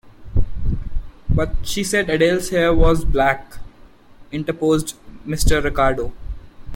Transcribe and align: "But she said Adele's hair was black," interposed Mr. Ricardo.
"But 1.29 1.57
she 1.61 1.83
said 1.83 2.09
Adele's 2.09 2.49
hair 2.49 2.73
was 2.73 3.05
black," 3.05 3.57
interposed 4.31 4.95
Mr. 5.27 5.63
Ricardo. 5.63 6.11